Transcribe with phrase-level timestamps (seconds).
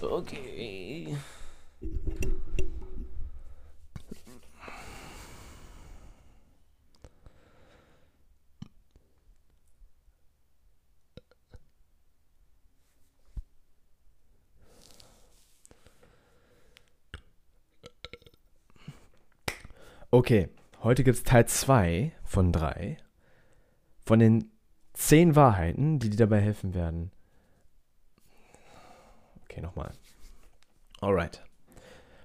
[0.00, 1.16] Okay.
[20.10, 20.48] Okay,
[20.82, 22.98] heute gibt es Teil 2 von 3
[24.06, 24.50] von den
[24.94, 27.10] 10 Wahrheiten, die dir dabei helfen werden.
[29.58, 29.90] Okay, nochmal.
[31.00, 31.42] Alright.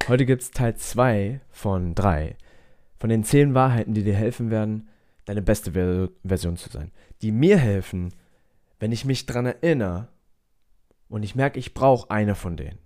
[0.07, 2.37] Heute gibt es Teil 2 von 3
[2.99, 4.87] von den 10 Wahrheiten, die dir helfen werden,
[5.25, 6.91] deine beste Ver Version zu sein.
[7.23, 8.13] Die mir helfen,
[8.79, 10.09] wenn ich mich dran erinnere
[11.09, 12.77] und ich merke, ich brauche eine von denen.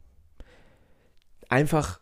[1.50, 2.00] Einfach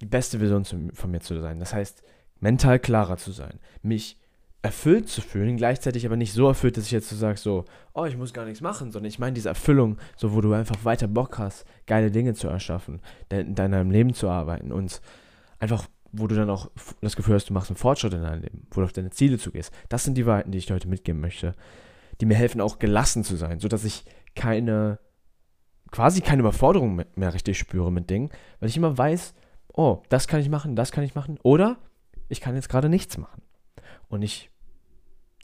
[0.00, 1.60] die beste Version zu, von mir zu sein.
[1.60, 2.02] Das heißt,
[2.40, 4.18] mental klarer zu sein, mich
[4.64, 8.06] erfüllt zu fühlen, gleichzeitig aber nicht so erfüllt, dass ich jetzt so sage, so, oh,
[8.06, 11.06] ich muss gar nichts machen, sondern ich meine diese Erfüllung, so wo du einfach weiter
[11.06, 15.02] Bock hast, geile Dinge zu erschaffen, in deinem Leben zu arbeiten und
[15.58, 16.70] einfach, wo du dann auch
[17.02, 19.36] das Gefühl hast, du machst einen Fortschritt in deinem Leben, wo du auf deine Ziele
[19.36, 19.70] zugehst.
[19.90, 21.54] Das sind die Wahrheiten, die ich dir heute mitgeben möchte,
[22.22, 24.98] die mir helfen, auch gelassen zu sein, sodass ich keine,
[25.90, 29.34] quasi keine Überforderung mehr richtig spüre mit Dingen, weil ich immer weiß,
[29.74, 31.38] oh, das kann ich machen, das kann ich machen.
[31.42, 31.76] Oder
[32.30, 33.42] ich kann jetzt gerade nichts machen.
[34.08, 34.50] Und ich,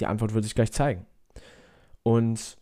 [0.00, 1.06] die Antwort wird sich gleich zeigen.
[2.02, 2.56] Und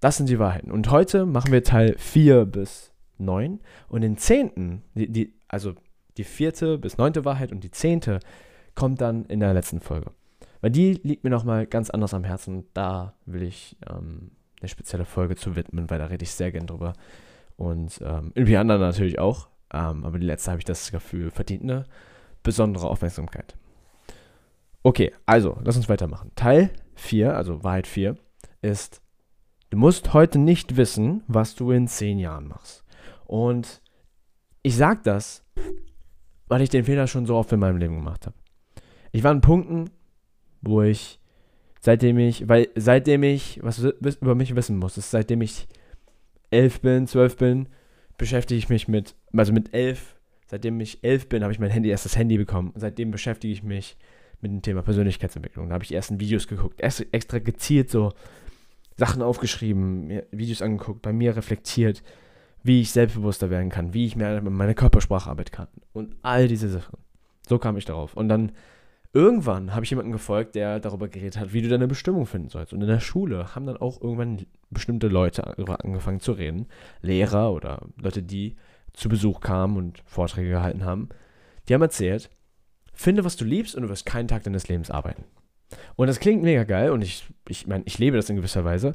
[0.00, 0.70] das sind die Wahrheiten.
[0.70, 3.60] Und heute machen wir Teil 4 bis 9.
[3.88, 5.74] Und den zehnten, die, die, also
[6.16, 8.20] die vierte bis neunte Wahrheit und die zehnte
[8.74, 10.10] kommt dann in der letzten Folge.
[10.60, 12.64] Weil die liegt mir nochmal ganz anders am Herzen.
[12.74, 16.66] Da will ich ähm, eine spezielle Folge zu widmen, weil da rede ich sehr gern
[16.66, 16.94] drüber.
[17.56, 19.48] Und ähm, irgendwie anderen natürlich auch.
[19.72, 21.84] Ähm, aber die letzte habe ich das Gefühl, verdient eine
[22.42, 23.56] besondere Aufmerksamkeit.
[24.82, 26.32] Okay, also, lass uns weitermachen.
[26.34, 28.16] Teil 4, also Wahrheit 4,
[28.62, 29.00] ist,
[29.70, 32.84] du musst heute nicht wissen, was du in 10 Jahren machst.
[33.26, 33.80] Und
[34.62, 35.44] ich sage das,
[36.48, 38.36] weil ich den Fehler schon so oft in meinem Leben gemacht habe.
[39.12, 39.90] Ich war an Punkten,
[40.60, 41.20] wo ich,
[41.80, 45.68] seitdem ich, weil seitdem ich was über mich wissen muss, ist seitdem ich
[46.50, 47.68] 11 bin, 12 bin,
[48.18, 51.88] beschäftige ich mich mit, also mit elf, seitdem ich elf bin, habe ich mein Handy
[51.88, 52.72] erst das Handy bekommen.
[52.74, 53.96] Seitdem beschäftige ich mich
[54.42, 55.68] mit dem Thema Persönlichkeitsentwicklung.
[55.68, 58.12] Da habe ich erst ein Videos geguckt, extra gezielt so
[58.96, 62.02] Sachen aufgeschrieben, Videos angeguckt, bei mir reflektiert,
[62.62, 66.46] wie ich selbstbewusster werden kann, wie ich mehr mit meiner Körpersprache arbeiten kann und all
[66.48, 66.98] diese Sachen.
[67.48, 68.14] So kam ich darauf.
[68.14, 68.52] Und dann
[69.12, 72.72] irgendwann habe ich jemanden gefolgt, der darüber geredet hat, wie du deine Bestimmung finden sollst.
[72.72, 76.66] Und in der Schule haben dann auch irgendwann bestimmte Leute angefangen zu reden,
[77.00, 78.56] Lehrer oder Leute, die
[78.92, 81.08] zu Besuch kamen und Vorträge gehalten haben.
[81.68, 82.30] Die haben erzählt,
[82.92, 85.24] finde, was du liebst und du wirst keinen Tag deines Lebens arbeiten.
[85.96, 88.94] Und das klingt mega geil und ich, ich meine, ich lebe das in gewisser Weise.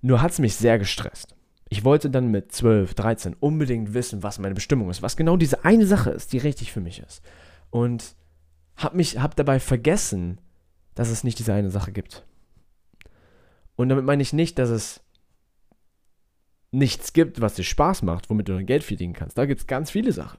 [0.00, 1.34] Nur hat es mich sehr gestresst.
[1.68, 5.64] Ich wollte dann mit 12, 13 unbedingt wissen, was meine Bestimmung ist, was genau diese
[5.64, 7.22] eine Sache ist, die richtig für mich ist.
[7.70, 8.14] Und
[8.76, 10.40] habe habe dabei vergessen,
[10.94, 12.24] dass es nicht diese eine Sache gibt.
[13.76, 15.00] Und damit meine ich nicht, dass es
[16.70, 19.38] nichts gibt, was dir Spaß macht, womit du dein Geld verdienen kannst.
[19.38, 20.38] Da gibt es ganz viele Sachen.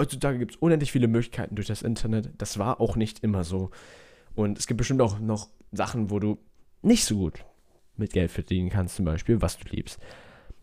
[0.00, 2.30] Heutzutage gibt es unendlich viele Möglichkeiten durch das Internet.
[2.38, 3.70] Das war auch nicht immer so.
[4.34, 6.38] Und es gibt bestimmt auch noch Sachen, wo du
[6.80, 7.44] nicht so gut
[7.98, 10.00] mit Geld verdienen kannst, zum Beispiel, was du liebst.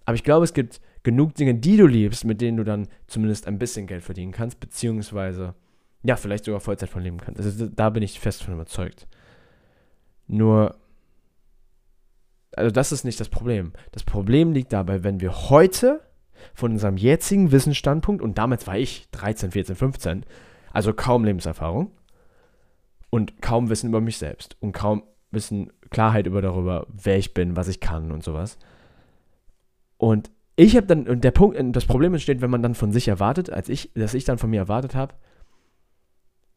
[0.06, 3.46] Aber ich glaube, es gibt genug Dinge, die du liebst, mit denen du dann zumindest
[3.46, 5.54] ein bisschen Geld verdienen kannst, beziehungsweise
[6.02, 7.40] ja, vielleicht sogar Vollzeit von leben kannst.
[7.40, 9.08] Also da bin ich fest von überzeugt.
[10.26, 10.76] Nur,
[12.56, 13.74] also das ist nicht das Problem.
[13.92, 16.02] Das Problem liegt dabei, wenn wir heute
[16.54, 20.26] von unserem jetzigen Wissensstandpunkt, und damals war ich 13, 14, 15,
[20.72, 21.92] also kaum Lebenserfahrung
[23.10, 27.56] und kaum Wissen über mich selbst und kaum Wissen, Klarheit über darüber, wer ich bin,
[27.56, 28.58] was ich kann und sowas.
[29.98, 33.08] Und ich habe dann, und der Punkt, das Problem entsteht, wenn man dann von sich
[33.08, 35.14] erwartet, als ich, dass ich dann von mir erwartet habe,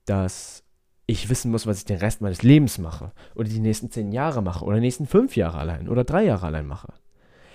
[0.06, 0.64] dass
[1.06, 4.42] ich wissen muss, was ich den Rest meines Lebens mache oder die nächsten zehn Jahre
[4.42, 6.92] mache oder die nächsten fünf Jahre allein oder drei Jahre allein mache.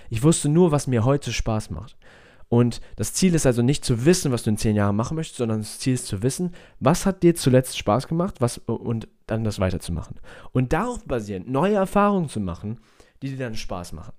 [0.09, 1.97] Ich wusste nur, was mir heute Spaß macht.
[2.47, 5.39] Und das Ziel ist also nicht zu wissen, was du in zehn Jahren machen möchtest,
[5.39, 9.43] sondern das Ziel ist zu wissen, was hat dir zuletzt Spaß gemacht was, und dann
[9.43, 10.19] das weiterzumachen.
[10.51, 12.79] Und darauf basierend neue Erfahrungen zu machen,
[13.21, 14.13] die dir dann Spaß machen.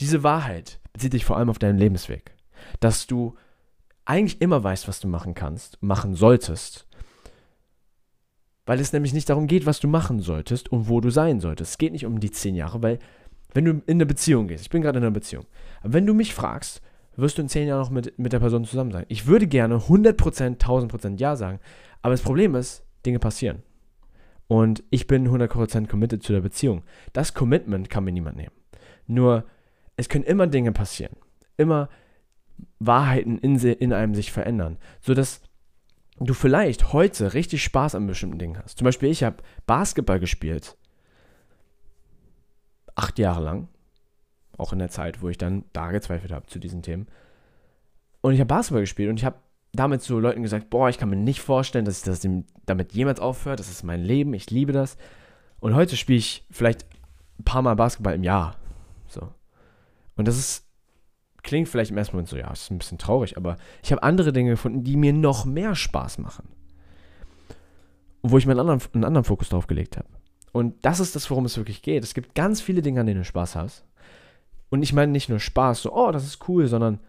[0.00, 2.34] Diese Wahrheit bezieht sich vor allem auf deinen Lebensweg.
[2.80, 3.34] Dass du
[4.06, 6.86] eigentlich immer weißt, was du machen kannst, machen solltest
[8.70, 11.72] weil es nämlich nicht darum geht, was du machen solltest und wo du sein solltest.
[11.72, 13.00] Es geht nicht um die zehn Jahre, weil
[13.52, 15.46] wenn du in eine Beziehung gehst, ich bin gerade in einer Beziehung,
[15.82, 16.82] wenn du mich fragst,
[17.16, 19.04] wirst du in zehn Jahren noch mit, mit der Person zusammen sein.
[19.08, 21.60] Ich würde gerne 100%, 1000% Ja sagen,
[22.02, 23.62] aber das Problem ist, Dinge passieren.
[24.46, 26.82] Und ich bin 100% committed zu der Beziehung.
[27.12, 28.54] Das Commitment kann mir niemand nehmen.
[29.06, 29.44] Nur,
[29.96, 31.14] es können immer Dinge passieren.
[31.56, 31.88] Immer
[32.78, 35.40] Wahrheiten in, in einem sich verändern, sodass
[36.18, 38.78] du vielleicht heute richtig Spaß an bestimmten Dingen hast.
[38.78, 39.36] Zum Beispiel, ich habe
[39.66, 40.76] Basketball gespielt,
[43.00, 43.68] acht Jahre lang,
[44.58, 47.06] auch in der Zeit, wo ich dann da gezweifelt habe zu diesen Themen.
[48.20, 49.38] Und ich habe Basketball gespielt und ich habe
[49.72, 52.26] damit zu Leuten gesagt, boah, ich kann mir nicht vorstellen, dass ich das
[52.66, 53.58] damit jemals aufhört.
[53.58, 54.98] Das ist mein Leben, ich liebe das.
[55.60, 56.84] Und heute spiele ich vielleicht
[57.38, 58.56] ein paar Mal Basketball im Jahr.
[59.06, 59.32] So.
[60.16, 60.66] Und das ist,
[61.42, 64.32] klingt vielleicht im ersten Moment so, ja, ist ein bisschen traurig, aber ich habe andere
[64.32, 66.48] Dinge gefunden, die mir noch mehr Spaß machen.
[68.22, 70.08] Wo ich meinen anderen, einen anderen Fokus drauf gelegt habe.
[70.52, 72.02] Und das ist das, worum es wirklich geht.
[72.02, 73.84] Es gibt ganz viele Dinge, an denen du Spaß hast.
[74.68, 77.00] Und ich meine nicht nur Spaß, so, oh, das ist cool, sondern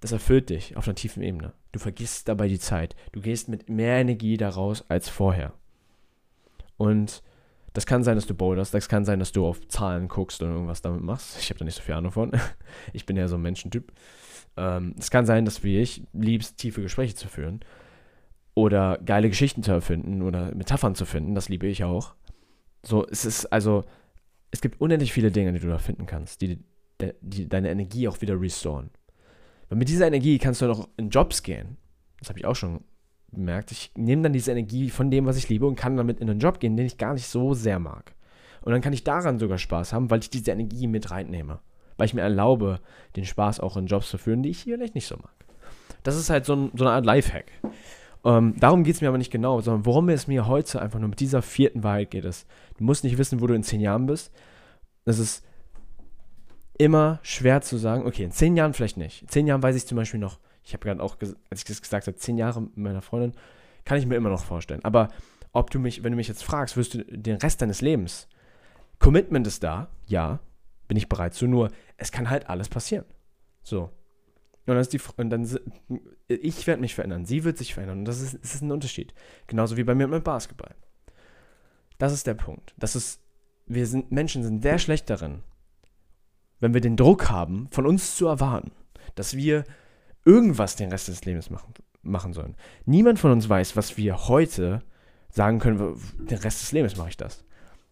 [0.00, 1.52] das erfüllt dich auf einer tiefen Ebene.
[1.72, 2.96] Du vergisst dabei die Zeit.
[3.12, 5.52] Du gehst mit mehr Energie daraus als vorher.
[6.76, 7.22] Und
[7.72, 10.50] das kann sein, dass du boulderst, das kann sein, dass du auf Zahlen guckst und
[10.50, 11.38] irgendwas damit machst.
[11.38, 12.32] Ich habe da nicht so viel Ahnung von.
[12.92, 13.92] Ich bin ja so ein Menschentyp.
[14.56, 17.60] Ähm, es kann sein, dass wie ich liebst, tiefe Gespräche zu führen
[18.54, 21.34] oder geile Geschichten zu erfinden oder Metaphern zu finden.
[21.34, 22.14] Das liebe ich auch.
[22.86, 23.84] So, es ist also,
[24.50, 26.58] es gibt unendlich viele Dinge, die du da finden kannst, die,
[27.20, 28.90] die deine Energie auch wieder restoren.
[29.68, 31.76] Weil mit dieser Energie kannst du noch in Jobs gehen.
[32.20, 32.84] Das habe ich auch schon
[33.32, 33.72] bemerkt.
[33.72, 36.40] Ich nehme dann diese Energie von dem, was ich liebe und kann damit in einen
[36.40, 38.14] Job gehen, den ich gar nicht so sehr mag.
[38.62, 41.60] Und dann kann ich daran sogar Spaß haben, weil ich diese Energie mit reinnehme.
[41.96, 42.80] Weil ich mir erlaube,
[43.16, 45.34] den Spaß auch in Jobs zu führen, die ich hier vielleicht nicht so mag.
[46.02, 47.46] Das ist halt so, ein, so eine Art Lifehack.
[48.26, 51.08] Ähm, darum geht es mir aber nicht genau, sondern worum es mir heute einfach nur
[51.08, 54.06] mit dieser vierten Wahrheit geht, ist, du musst nicht wissen, wo du in zehn Jahren
[54.06, 54.32] bist.
[55.04, 55.46] Es ist
[56.76, 59.22] immer schwer zu sagen, okay, in zehn Jahren vielleicht nicht.
[59.22, 61.80] In zehn Jahren weiß ich zum Beispiel noch, ich habe gerade auch, als ich das
[61.80, 63.32] gesagt habe, zehn Jahre mit meiner Freundin,
[63.84, 64.84] kann ich mir immer noch vorstellen.
[64.84, 65.08] Aber
[65.52, 68.26] ob du mich, wenn du mich jetzt fragst, wirst du den Rest deines Lebens,
[68.98, 70.40] Commitment ist da, ja,
[70.88, 73.04] bin ich bereit zu, nur es kann halt alles passieren.
[73.62, 73.90] So.
[74.66, 75.48] Und dann ist die, und dann,
[76.26, 78.00] ich werde mich verändern, sie wird sich verändern.
[78.00, 79.14] Und das ist, das ist ein Unterschied.
[79.46, 80.74] Genauso wie bei mir mit Basketball.
[81.98, 82.74] Das ist der Punkt.
[82.76, 83.20] Das ist,
[83.66, 85.42] wir sind, Menschen sind sehr schlecht darin,
[86.58, 88.72] wenn wir den Druck haben, von uns zu erwarten,
[89.14, 89.64] dass wir
[90.24, 91.72] irgendwas den Rest des Lebens machen,
[92.02, 92.56] machen sollen.
[92.86, 94.82] Niemand von uns weiß, was wir heute
[95.30, 97.44] sagen können, den Rest des Lebens mache ich das.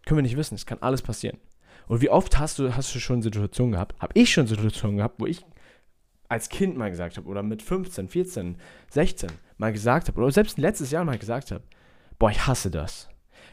[0.06, 1.38] Können wir nicht wissen, es kann alles passieren.
[1.86, 5.20] Und wie oft hast du, hast du schon Situationen gehabt, habe ich schon Situationen gehabt,
[5.20, 5.44] wo ich
[6.28, 8.56] als Kind mal gesagt habe, oder mit 15, 14,
[8.90, 11.64] 16 mal gesagt habe, oder selbst letztes Jahr mal gesagt habe,
[12.18, 13.08] boah, ich hasse das.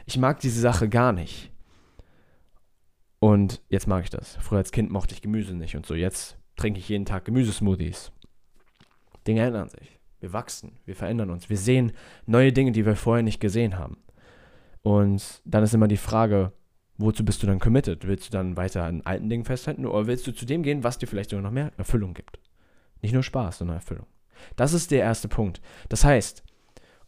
[0.06, 1.50] Ich mag diese Sache gar nicht.
[3.20, 4.36] Und jetzt mag ich das.
[4.40, 5.94] Früher als Kind mochte ich Gemüse nicht und so.
[5.94, 8.10] Jetzt trinke ich jeden Tag Gemüsesmoothies.
[9.26, 10.00] Dinge ändern sich.
[10.18, 11.48] Wir wachsen, wir verändern uns.
[11.48, 11.92] Wir sehen
[12.26, 13.98] neue Dinge, die wir vorher nicht gesehen haben.
[14.82, 16.52] Und dann ist immer die Frage,
[16.96, 18.06] wozu bist du dann committed?
[18.06, 20.98] Willst du dann weiter an alten Dingen festhalten oder willst du zu dem gehen, was
[20.98, 22.38] dir vielleicht sogar noch mehr Erfüllung gibt?
[23.02, 24.06] Nicht nur Spaß, sondern Erfüllung.
[24.56, 25.60] Das ist der erste Punkt.
[25.88, 26.42] Das heißt,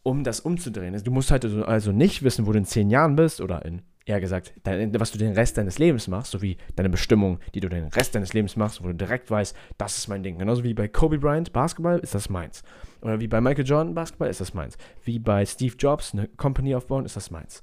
[0.03, 3.41] um das umzudrehen, du musst halt also nicht wissen, wo du in zehn Jahren bist
[3.41, 7.61] oder in eher gesagt, was du den Rest deines Lebens machst, sowie deine Bestimmung, die
[7.61, 10.39] du den Rest deines Lebens machst, wo du direkt weißt, das ist mein Ding.
[10.39, 12.63] Genauso wie bei Kobe Bryant, Basketball ist das meins.
[13.01, 14.77] Oder wie bei Michael Jordan, Basketball ist das meins.
[15.05, 17.63] Wie bei Steve Jobs, eine Company aufbauen, ist das meins.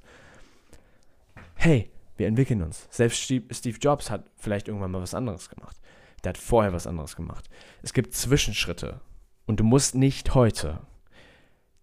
[1.54, 2.88] Hey, wir entwickeln uns.
[2.90, 5.76] Selbst Steve Jobs hat vielleicht irgendwann mal was anderes gemacht.
[6.24, 7.48] Der hat vorher was anderes gemacht.
[7.82, 9.00] Es gibt Zwischenschritte.
[9.46, 10.80] Und du musst nicht heute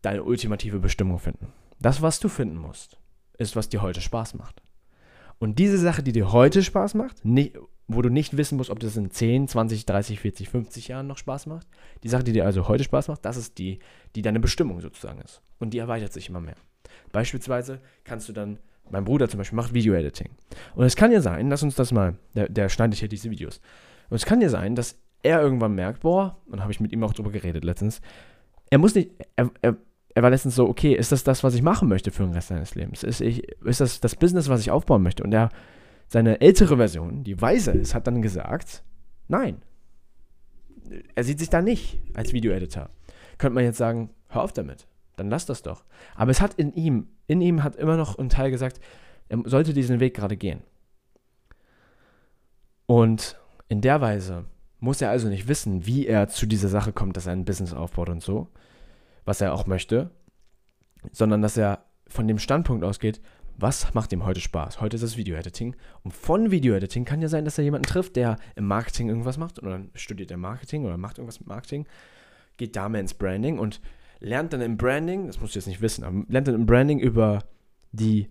[0.02, 1.54] deine ultimative Bestimmung finden.
[1.80, 2.98] Das, was du finden musst,
[3.38, 4.62] ist, was dir heute Spaß macht.
[5.40, 8.80] Und diese Sache, die dir heute Spaß macht, nicht, wo du nicht wissen musst, ob
[8.80, 11.68] das in 10, 20, 30, 40, 50 Jahren noch Spaß macht,
[12.04, 13.80] die Sache, die dir also heute Spaß macht, das ist die,
[14.16, 15.42] die deine Bestimmung sozusagen ist.
[15.60, 16.58] Und die erweitert sich immer mehr.
[17.12, 20.30] Beispielsweise kannst du dann, mein Bruder zum Beispiel macht Video-Editing.
[20.76, 23.62] Und es kann ja sein, lass uns das mal, der, der schneidet hier diese Videos.
[24.10, 27.04] Und es kann ja sein, dass er irgendwann merkt, boah, und habe ich mit ihm
[27.04, 28.02] auch drüber geredet letztens,
[28.70, 29.78] er muss nicht, er, er
[30.16, 32.50] er war letztens so, okay, ist das das, was ich machen möchte für den Rest
[32.50, 33.04] seines Lebens?
[33.04, 35.24] Ist, ich, ist das das Business, was ich aufbauen möchte?
[35.24, 35.50] Und er,
[36.08, 38.84] seine ältere Version, die weise ist, hat dann gesagt,
[39.30, 39.62] nein.
[41.16, 42.90] Er sieht sich da nicht als Video-Editor.
[43.38, 45.86] Könnte man jetzt sagen, hör auf damit, dann lass das doch.
[46.16, 48.82] Aber es hat in ihm, in ihm hat immer noch ein Teil gesagt,
[49.30, 50.64] er sollte diesen Weg gerade gehen.
[52.88, 53.39] Und
[53.70, 54.46] in der Weise
[54.80, 57.74] muss er also nicht wissen, wie er zu dieser Sache kommt, dass er ein Business
[57.74, 58.50] aufbaut und so,
[59.26, 60.10] was er auch möchte,
[61.12, 63.22] sondern dass er von dem Standpunkt ausgeht,
[63.58, 64.80] was macht ihm heute Spaß?
[64.80, 65.76] Heute ist es Video-Editing.
[66.04, 69.62] Und von Video-Editing kann ja sein, dass er jemanden trifft, der im Marketing irgendwas macht
[69.62, 71.86] oder studiert er Marketing oder macht irgendwas mit Marketing,
[72.58, 73.82] geht da mehr ins Branding und
[74.20, 77.00] lernt dann im Branding, das musst du jetzt nicht wissen, aber lernt dann im Branding
[77.00, 77.44] über
[77.92, 78.30] die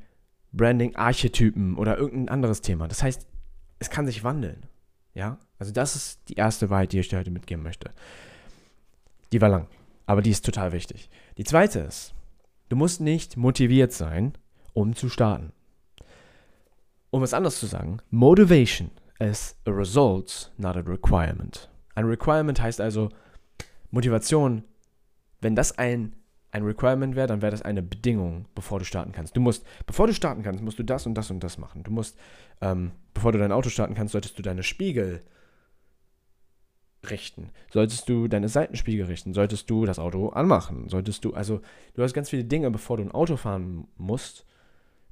[0.53, 2.89] Branding-Archetypen oder irgendein anderes Thema.
[2.89, 3.27] Das heißt,
[3.79, 4.68] es kann sich wandeln.
[5.19, 7.91] Ja, also das ist die erste Wahrheit, die ich dir heute mitgeben möchte.
[9.33, 9.67] Die war lang,
[10.07, 11.11] aber die ist total wichtig.
[11.39, 12.15] Die zweite ist,
[12.69, 14.35] du musst nicht motiviert sein,
[14.75, 15.53] um zu starten.
[17.11, 21.69] Um es anders zu sagen, Motivation is a result, not a requirement.
[21.97, 23.09] Ein Requirement heißt also,
[23.91, 24.63] Motivation,
[25.41, 26.15] wenn das ein,
[26.51, 29.37] ein Requirement wäre, dann wäre das eine Bedingung, bevor du starten kannst.
[29.37, 31.83] Du musst, bevor du starten kannst, musst du das und das und das machen.
[31.83, 32.19] Du musst,
[32.61, 35.23] ähm, bevor du dein Auto starten kannst, solltest du deine Spiegel
[37.09, 37.51] richten.
[37.71, 41.61] Solltest du deine Seitenspiegel richten, solltest du das Auto anmachen, solltest du, also
[41.95, 44.47] du hast ganz viele Dinge, bevor du ein Auto fahren musst,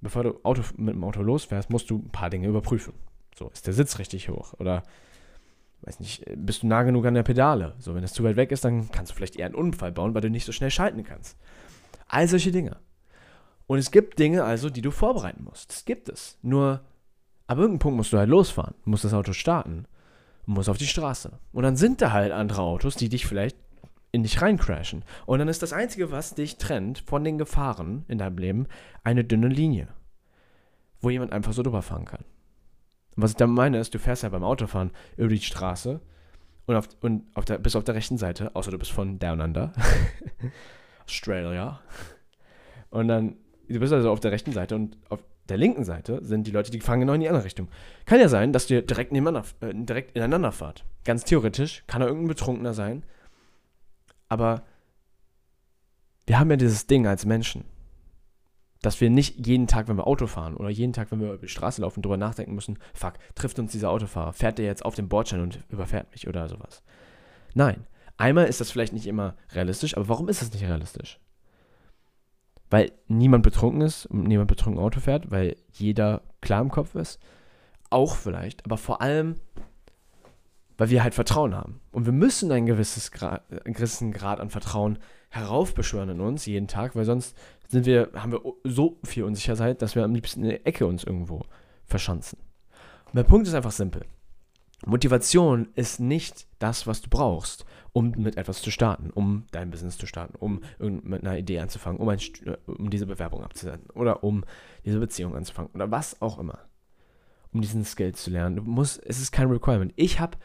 [0.00, 2.94] bevor du Auto, mit dem Auto losfährst, musst du ein paar Dinge überprüfen.
[3.38, 4.82] So, ist der Sitz richtig hoch oder
[5.86, 7.74] weiß nicht, bist du nah genug an der Pedale?
[7.78, 10.14] So, wenn es zu weit weg ist, dann kannst du vielleicht eher einen Unfall bauen,
[10.14, 11.36] weil du nicht so schnell schalten kannst.
[12.08, 12.76] All solche Dinge.
[13.66, 15.70] Und es gibt Dinge also, die du vorbereiten musst.
[15.70, 16.38] Das gibt es.
[16.42, 16.80] Nur,
[17.46, 19.86] ab irgendeinem Punkt musst du halt losfahren, musst das Auto starten
[20.46, 21.38] und musst auf die Straße.
[21.52, 23.56] Und dann sind da halt andere Autos, die dich vielleicht
[24.12, 25.04] in dich reincrashen.
[25.26, 28.66] Und dann ist das Einzige, was dich trennt von den Gefahren in deinem Leben,
[29.04, 29.88] eine dünne Linie,
[31.00, 32.24] wo jemand einfach so drüber fahren kann.
[33.16, 36.00] Und was ich damit meine, ist, du fährst ja beim Autofahren über die Straße
[36.66, 39.40] und, auf, und auf der, bist auf der rechten Seite, außer du bist von Down
[39.40, 39.72] Under,
[41.06, 41.80] Australia.
[42.90, 43.36] Und dann,
[43.68, 46.70] du bist also auf der rechten Seite und auf der linken Seite sind die Leute,
[46.70, 47.68] die fahren genau in die andere Richtung.
[48.04, 50.84] Kann ja sein, dass ihr direkt nebeneinander, äh, direkt ineinander fahrt.
[51.04, 53.04] Ganz theoretisch kann er irgendein Betrunkener sein.
[54.28, 54.64] Aber
[56.26, 57.64] wir haben ja dieses Ding als Menschen
[58.86, 61.38] dass wir nicht jeden Tag, wenn wir Auto fahren oder jeden Tag, wenn wir über
[61.38, 64.94] die Straße laufen, darüber nachdenken müssen, fuck, trifft uns dieser Autofahrer, fährt der jetzt auf
[64.94, 66.84] den Bordstein und überfährt mich oder sowas.
[67.52, 67.88] Nein.
[68.16, 71.18] Einmal ist das vielleicht nicht immer realistisch, aber warum ist das nicht realistisch?
[72.70, 77.20] Weil niemand betrunken ist und niemand betrunken Auto fährt, weil jeder klar im Kopf ist.
[77.90, 79.34] Auch vielleicht, aber vor allem,
[80.78, 81.80] weil wir halt Vertrauen haben.
[81.92, 84.98] Und wir müssen einen, gewisses Grad, einen gewissen Grad an Vertrauen
[85.30, 87.36] heraufbeschwören in uns jeden Tag, weil sonst
[87.68, 91.04] sind wir, haben wir so viel Unsicherheit, dass wir am liebsten in der Ecke uns
[91.04, 91.42] irgendwo
[91.84, 92.38] verschanzen.
[93.06, 94.04] Und der Punkt ist einfach simpel.
[94.84, 99.96] Motivation ist nicht das, was du brauchst, um mit etwas zu starten, um dein Business
[99.96, 102.18] zu starten, um mit einer Idee anzufangen, um, ein,
[102.66, 104.44] um diese Bewerbung abzusenden oder um
[104.84, 106.58] diese Beziehung anzufangen oder was auch immer.
[107.52, 108.56] Um diesen Skill zu lernen.
[108.56, 109.94] Du musst, es ist kein Requirement.
[109.96, 110.36] Ich habe,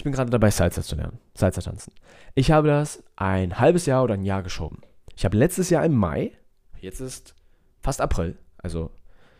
[0.00, 1.92] ich bin gerade dabei, Salsa zu lernen, Salsa tanzen.
[2.34, 4.80] Ich habe das ein halbes Jahr oder ein Jahr geschoben.
[5.14, 6.32] Ich habe letztes Jahr im Mai
[6.80, 7.34] Jetzt ist
[7.82, 8.38] fast April.
[8.58, 8.90] Also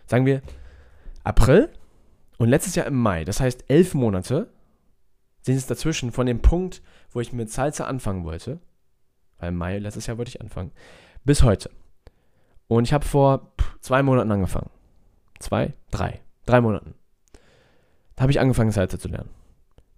[0.07, 0.43] sagen wir
[1.25, 1.71] April
[2.39, 3.25] und letztes Jahr im Mai.
[3.25, 4.53] Das heißt, elf Monate
[5.43, 8.61] sind es dazwischen von dem Punkt, wo ich mit Salsa anfangen wollte.
[9.39, 10.73] Weil im Mai letztes Jahr wollte ich anfangen.
[11.25, 11.71] Bis heute.
[12.69, 14.71] Und ich habe vor zwei Monaten angefangen.
[15.39, 15.73] Zwei?
[15.91, 16.21] Drei.
[16.45, 16.95] Drei Monaten.
[18.17, 19.31] Da habe ich angefangen, Salsa zu lernen.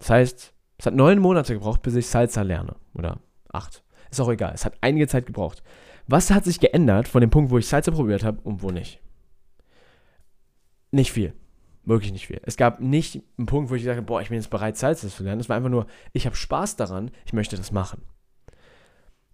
[0.03, 2.75] Das heißt, es hat neun Monate gebraucht, bis ich Salsa lerne.
[2.95, 3.21] Oder
[3.53, 3.85] acht.
[4.11, 4.51] Ist auch egal.
[4.53, 5.63] Es hat einige Zeit gebraucht.
[6.09, 9.01] Was hat sich geändert von dem Punkt, wo ich Salsa probiert habe und wo nicht?
[10.91, 11.35] Nicht viel.
[11.85, 12.41] Wirklich nicht viel.
[12.43, 15.07] Es gab nicht einen Punkt, wo ich gesagt habe, boah, ich bin jetzt bereit, Salsa
[15.09, 15.41] zu lernen.
[15.41, 18.03] Es war einfach nur, ich habe Spaß daran, ich möchte das machen.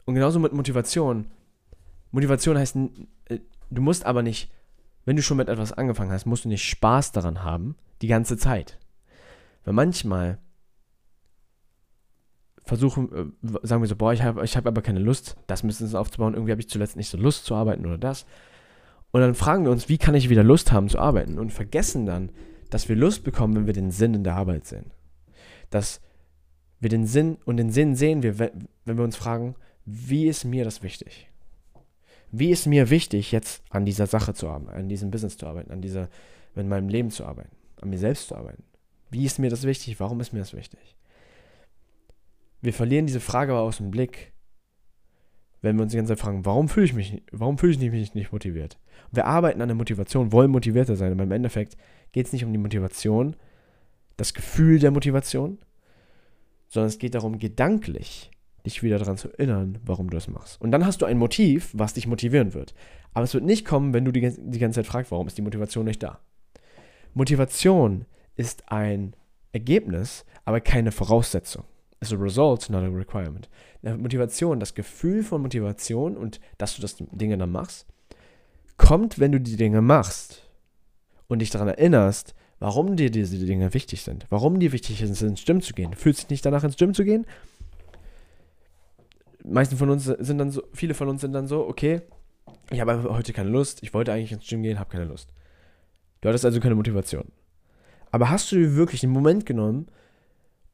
[0.04, 1.28] Und genauso mit Motivation.
[2.10, 2.76] Motivation heißt,
[3.25, 3.38] äh,
[3.70, 4.52] du musst aber nicht,
[5.06, 8.37] wenn du schon mit etwas angefangen hast, musst du nicht Spaß daran haben, die ganze
[8.37, 8.78] Zeit.
[9.64, 10.38] Weil manchmal
[12.68, 15.94] versuchen, äh, sagen wir so, boah, ich habe ich hab aber keine Lust, das Business
[15.94, 16.34] aufzubauen.
[16.34, 18.26] Irgendwie habe ich zuletzt nicht so Lust zu arbeiten oder das.
[19.10, 21.38] Und dann fragen wir uns, wie kann ich wieder Lust haben zu arbeiten?
[21.38, 22.30] Und vergessen dann,
[22.68, 24.92] dass wir Lust bekommen, wenn wir den Sinn in der Arbeit sehen.
[25.70, 26.02] Dass
[26.78, 29.54] wir den Sinn und den Sinn sehen wir, wenn wir uns fragen,
[29.87, 31.30] wie ist mir das wichtig?
[32.30, 35.72] Wie ist mir wichtig, jetzt an dieser Sache zu arbeiten, an diesem Business zu arbeiten,
[35.72, 36.10] an dieser,
[36.54, 38.62] in meinem Leben zu arbeiten, an mir selbst zu arbeiten?
[39.10, 39.98] Wie ist mir das wichtig?
[39.98, 40.98] Warum ist mir das wichtig?
[42.61, 44.33] Wir verlieren diese Frage aber aus dem Blick,
[45.61, 48.15] wenn wir uns die ganze Zeit fragen, warum fühle ich mich, warum fühle ich mich
[48.15, 48.79] nicht motiviert?
[49.11, 51.77] Wir arbeiten an der Motivation, wollen motivierter sein, aber im Endeffekt
[52.12, 53.37] geht es nicht um die Motivation,
[54.17, 55.59] das Gefühl der Motivation,
[56.69, 58.31] sondern es geht darum, gedanklich
[58.67, 60.61] dich wieder daran zu erinnern, warum du es machst.
[60.61, 62.75] Und dann hast du ein Motiv, was dich motivieren wird.
[63.15, 65.43] Aber es wird nicht kommen, wenn du die, die ganze Zeit fragst, warum ist die
[65.43, 66.21] Motivation nicht da.
[67.15, 68.05] Motivation
[68.37, 69.15] ist ein
[69.53, 71.65] Ergebnis, aber keine Voraussetzung
[72.00, 73.49] is a result, not a requirement.
[73.83, 77.87] Motivation, das Gefühl von Motivation und dass du das Dinge dann machst,
[78.76, 80.49] kommt, wenn du die Dinge machst
[81.28, 85.45] und dich daran erinnerst, warum dir diese Dinge wichtig sind, warum dir wichtig ist, ins
[85.45, 85.93] Gym zu gehen.
[85.93, 87.26] Du fühlst dich nicht danach, ins Gym zu gehen?
[89.45, 92.02] Meisten von uns sind dann so, viele von uns sind dann so, okay,
[92.71, 95.33] ich habe heute keine Lust, ich wollte eigentlich ins Gym gehen, habe keine Lust.
[96.21, 97.31] Du hattest also keine Motivation.
[98.11, 99.87] Aber hast du dir wirklich den Moment genommen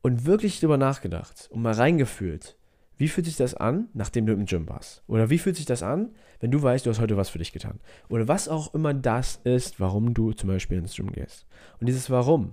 [0.04, 2.58] und wirklich drüber nachgedacht und mal reingefühlt,
[2.98, 5.02] wie fühlt sich das an, nachdem du im Gym warst?
[5.06, 7.52] Oder wie fühlt sich das an, wenn du weißt, du hast heute was für dich
[7.52, 7.80] getan?
[8.10, 11.46] Oder was auch immer das ist, warum du zum Beispiel ins Gym gehst.
[11.80, 12.52] Und dieses Warum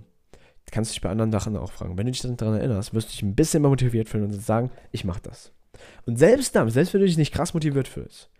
[0.70, 1.98] kannst du dich bei anderen Sachen auch fragen.
[1.98, 4.70] Wenn du dich daran erinnerst, wirst du dich ein bisschen mehr motiviert fühlen und sagen,
[4.90, 5.52] ich mach das.
[6.06, 8.30] Und selbst dann, selbst wenn du dich nicht krass motiviert fühlst,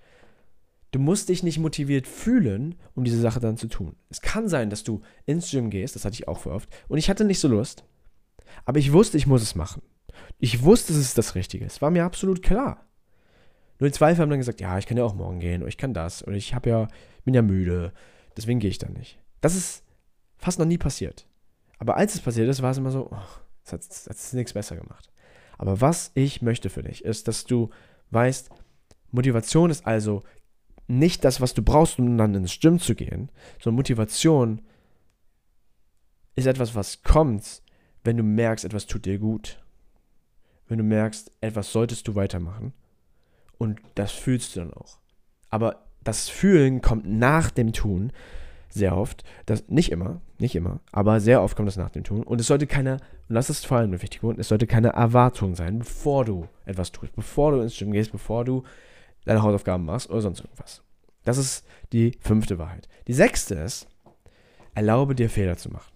[0.92, 3.94] du musst dich nicht motiviert fühlen, um diese Sache dann zu tun.
[4.08, 6.96] Es kann sein, dass du ins Gym gehst, das hatte ich auch vor oft, und
[6.96, 7.84] ich hatte nicht so Lust,
[8.64, 9.82] aber ich wusste, ich muss es machen.
[10.38, 11.82] Ich wusste, es das Richtige ist.
[11.82, 12.86] War mir absolut klar.
[13.78, 15.78] Nur die Zweifel haben dann gesagt, ja, ich kann ja auch morgen gehen oder ich
[15.78, 16.88] kann das oder ich habe ja,
[17.24, 17.92] bin ja müde,
[18.36, 19.18] deswegen gehe ich dann nicht.
[19.40, 19.84] Das ist
[20.36, 21.26] fast noch nie passiert.
[21.78, 23.18] Aber als es passiert ist, war es immer so, oh,
[23.68, 25.10] das hat nichts besser gemacht.
[25.58, 27.70] Aber was ich möchte für dich, ist, dass du
[28.10, 28.50] weißt,
[29.10, 30.22] Motivation ist also
[30.86, 33.30] nicht das, was du brauchst, um dann ins Gym zu gehen,
[33.60, 34.62] sondern Motivation
[36.34, 37.61] ist etwas, was kommt,
[38.04, 39.60] wenn du merkst, etwas tut dir gut.
[40.68, 42.72] Wenn du merkst, etwas solltest du weitermachen.
[43.58, 44.98] Und das fühlst du dann auch.
[45.50, 48.12] Aber das Fühlen kommt nach dem Tun
[48.68, 49.22] sehr oft.
[49.46, 52.22] Das, nicht immer, nicht immer, aber sehr oft kommt das nach dem Tun.
[52.22, 54.88] Und es sollte keine, und das ist vor allem eine wichtige Punkt, es sollte keine
[54.88, 58.62] Erwartung sein, bevor du etwas tust, bevor du ins Gym gehst, bevor du
[59.24, 60.82] deine Hausaufgaben machst oder sonst irgendwas.
[61.24, 62.88] Das ist die fünfte Wahrheit.
[63.06, 63.86] Die sechste ist,
[64.74, 65.92] erlaube dir Fehler zu machen.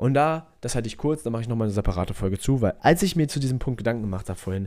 [0.00, 2.72] Und da, das halte ich kurz, da mache ich nochmal eine separate Folge zu, weil
[2.80, 4.66] als ich mir zu diesem Punkt Gedanken gemacht habe vorhin,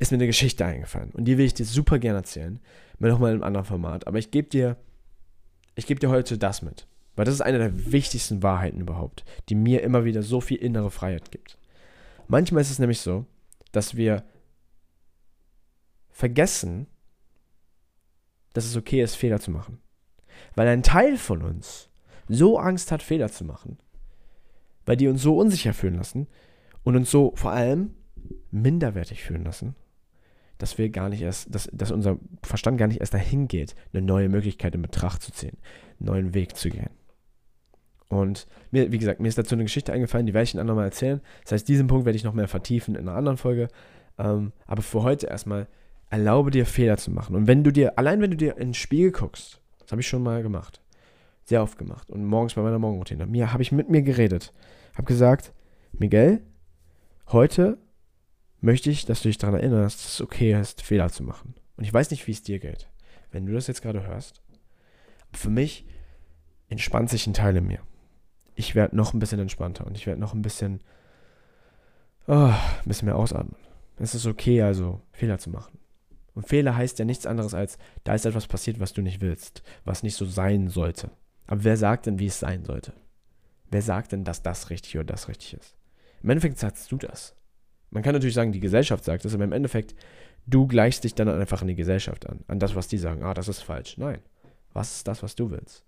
[0.00, 1.12] ist mir eine Geschichte eingefallen.
[1.12, 2.58] Und die will ich dir super gerne erzählen.
[2.98, 4.08] Mal nochmal in einem anderen Format.
[4.08, 4.76] Aber ich gebe dir,
[5.76, 6.88] ich gebe dir heute das mit.
[7.14, 10.90] Weil das ist eine der wichtigsten Wahrheiten überhaupt, die mir immer wieder so viel innere
[10.90, 11.58] Freiheit gibt.
[12.26, 13.24] Manchmal ist es nämlich so,
[13.70, 14.24] dass wir
[16.10, 16.88] vergessen,
[18.52, 19.78] dass es okay ist, Fehler zu machen.
[20.56, 21.88] Weil ein Teil von uns
[22.26, 23.78] so Angst hat, Fehler zu machen,
[24.86, 26.26] weil die uns so unsicher fühlen lassen
[26.82, 27.90] und uns so vor allem
[28.50, 29.74] minderwertig fühlen lassen,
[30.58, 34.02] dass wir gar nicht erst, dass, dass unser Verstand gar nicht erst dahin geht, eine
[34.02, 35.56] neue Möglichkeit in Betracht zu ziehen,
[35.98, 36.90] einen neuen Weg zu gehen.
[38.08, 40.84] Und mir, wie gesagt, mir ist dazu eine Geschichte eingefallen, die werde ich Ihnen nochmal
[40.84, 41.22] erzählen.
[41.44, 43.68] Das heißt, diesen Punkt werde ich noch mehr vertiefen in einer anderen Folge.
[44.18, 45.66] Ähm, aber für heute erstmal,
[46.10, 47.34] erlaube dir Fehler zu machen.
[47.34, 50.08] Und wenn du dir, allein wenn du dir in den Spiegel guckst, das habe ich
[50.08, 50.81] schon mal gemacht,
[51.52, 52.08] sehr oft gemacht.
[52.08, 53.26] Und morgens bei meiner Morgenroutine.
[53.26, 54.54] Mir habe ich mit mir geredet.
[54.94, 55.52] Habe gesagt,
[55.92, 56.40] Miguel,
[57.30, 57.76] heute
[58.62, 61.54] möchte ich, dass du dich daran erinnerst, dass es okay ist, Fehler zu machen.
[61.76, 62.88] Und ich weiß nicht, wie es dir geht,
[63.32, 64.40] wenn du das jetzt gerade hörst.
[65.34, 65.84] Für mich
[66.70, 67.80] entspannt sich ein Teil in mir.
[68.54, 70.80] Ich werde noch ein bisschen entspannter und ich werde noch ein bisschen,
[72.28, 73.56] oh, ein bisschen mehr ausatmen.
[73.98, 75.78] Es ist okay, also Fehler zu machen.
[76.34, 79.62] Und Fehler heißt ja nichts anderes als, da ist etwas passiert, was du nicht willst,
[79.84, 81.10] was nicht so sein sollte.
[81.46, 82.92] Aber wer sagt denn, wie es sein sollte?
[83.70, 85.76] Wer sagt denn, dass das richtig oder das richtig ist?
[86.22, 87.34] Im Endeffekt sagst du das.
[87.90, 89.94] Man kann natürlich sagen, die Gesellschaft sagt das, aber im Endeffekt,
[90.46, 93.22] du gleichst dich dann einfach an die Gesellschaft an, an das, was die sagen.
[93.22, 93.98] Ah, das ist falsch.
[93.98, 94.20] Nein.
[94.72, 95.84] Was ist das, was du willst?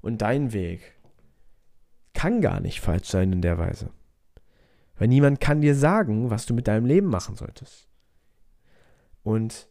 [0.00, 0.80] Und dein Weg
[2.12, 3.90] kann gar nicht falsch sein in der Weise.
[4.98, 7.88] Weil niemand kann dir sagen, was du mit deinem Leben machen solltest.
[9.22, 9.68] Und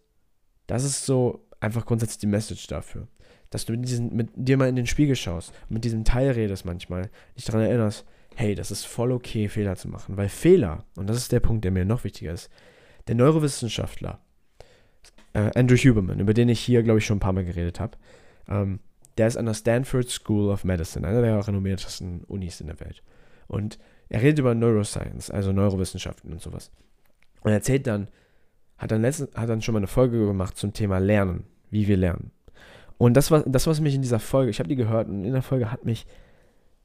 [0.67, 3.07] das ist so einfach grundsätzlich die Message dafür
[3.55, 6.65] dass du mit, diesen, mit dir mal in den Spiegel schaust mit diesem Teil redest
[6.65, 10.17] manchmal, dich daran erinnerst, hey, das ist voll okay, Fehler zu machen.
[10.17, 12.49] Weil Fehler, und das ist der Punkt, der mir noch wichtiger ist,
[13.07, 14.19] der Neurowissenschaftler,
[15.31, 17.97] äh, Andrew Huberman, über den ich hier, glaube ich, schon ein paar Mal geredet habe,
[18.49, 18.79] ähm,
[19.17, 23.03] der ist an der Stanford School of Medicine, einer der renommiertesten Unis in der Welt.
[23.47, 26.71] Und er redet über Neuroscience, also Neurowissenschaften und sowas.
[27.39, 28.09] Und er erzählt dann,
[28.77, 31.95] hat dann, letzten, hat dann schon mal eine Folge gemacht zum Thema Lernen, wie wir
[31.95, 32.31] lernen.
[32.97, 35.33] Und das, war, das, was mich in dieser Folge, ich habe die gehört und in
[35.33, 36.05] der Folge hat mich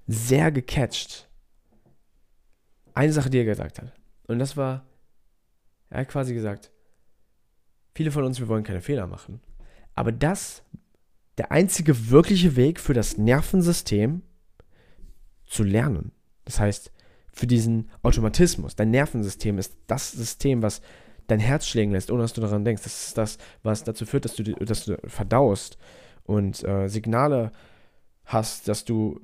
[0.06, 1.28] sehr gecatcht.
[2.94, 3.92] Eine Sache, die er gesagt hat.
[4.26, 4.84] Und das war,
[5.88, 6.72] er hat quasi gesagt,
[7.94, 9.40] viele von uns, wir wollen keine Fehler machen.
[9.94, 10.62] Aber das,
[11.38, 14.22] der einzige wirkliche Weg für das Nervensystem
[15.46, 16.12] zu lernen.
[16.44, 16.92] Das heißt,
[17.32, 18.74] für diesen Automatismus.
[18.74, 20.80] Dein Nervensystem ist das System, was
[21.30, 22.82] dein Herz schlägen lässt, ohne dass du daran denkst.
[22.82, 25.78] Das ist das, was dazu führt, dass du, dass du verdaust
[26.24, 27.52] und äh, Signale
[28.24, 29.20] hast, dass du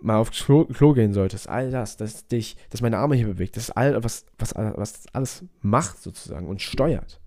[0.00, 1.48] mal aufs Klo, Klo, gehen solltest.
[1.48, 5.06] All das, dass dich, dass meine Arme hier bewegt, das ist all, was, was, was
[5.12, 7.20] alles macht sozusagen und steuert.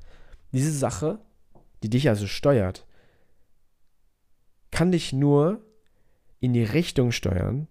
[0.51, 1.19] Diese Sache,
[1.83, 2.87] die dich also steuert,
[4.71, 5.61] kann dich nur
[6.39, 7.67] in die Richtung steuern,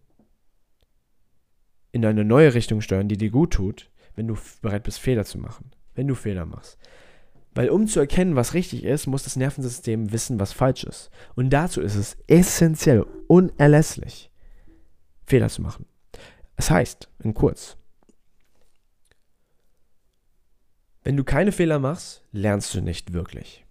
[1.90, 5.38] in eine neue Richtung steuern, die dir gut tut, wenn du bereit bist, Fehler zu
[5.38, 6.79] machen wenn du Fehler machst.
[7.55, 11.11] Weil um zu erkennen, was richtig ist, muss das Nervensystem wissen, was falsch ist.
[11.35, 14.31] Und dazu ist es essentiell, unerlässlich,
[15.27, 15.85] Fehler zu machen.
[16.57, 17.77] Es heißt, in kurz,
[21.05, 23.65] Wenn du keine Fehler machst, lernst du nicht wirklich.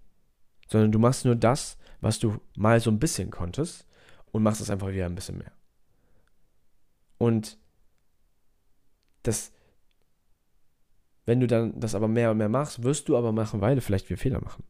[0.67, 3.85] Sondern du machst nur das, was du mal so ein bisschen konntest
[4.31, 5.51] und machst es einfach wieder ein bisschen mehr.
[7.17, 7.57] Und
[9.23, 9.51] das,
[11.25, 14.09] wenn du dann das aber mehr und mehr machst, wirst du aber machen, weil vielleicht
[14.09, 14.63] wieder Fehler machen.